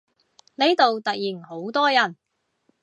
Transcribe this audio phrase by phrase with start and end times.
[0.55, 2.17] 呢度突然好多人